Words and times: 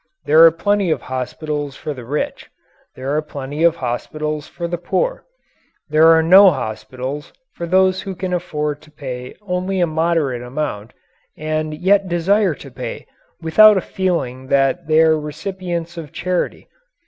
There 0.25 0.43
are 0.45 0.49
plenty 0.51 0.89
of 0.89 0.99
hospitals 1.03 1.75
for 1.75 1.93
the 1.93 2.03
rich. 2.05 2.49
There 2.95 3.15
are 3.15 3.21
plenty 3.21 3.63
of 3.63 3.75
hospitals 3.75 4.47
for 4.47 4.67
the 4.67 4.79
poor. 4.79 5.25
There 5.89 6.07
are 6.07 6.23
no 6.23 6.49
hospitals 6.49 7.31
for 7.53 7.67
those 7.67 8.01
who 8.01 8.15
can 8.15 8.33
afford 8.33 8.81
to 8.81 8.89
pay 8.89 9.35
only 9.43 9.79
a 9.79 9.85
moderate 9.85 10.41
amount 10.41 10.93
and 11.37 11.75
yet 11.77 12.09
desire 12.09 12.55
to 12.55 12.71
pay 12.71 13.05
without 13.41 13.77
a 13.77 13.81
feeling 13.81 14.47
that 14.47 14.87
they 14.87 15.03
are 15.03 15.19
recipients 15.19 15.97
of 15.97 16.11
charity. 16.11 16.67